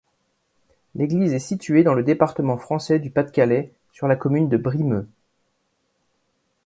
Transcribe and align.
L'église 0.95 1.31
est 1.33 1.37
située 1.37 1.83
dans 1.83 1.93
le 1.93 2.01
département 2.01 2.57
français 2.57 2.97
du 2.97 3.11
Pas-de-Calais, 3.11 3.71
sur 3.91 4.07
la 4.07 4.15
commune 4.15 4.49
de 4.49 4.57
Brimeux. 4.57 5.07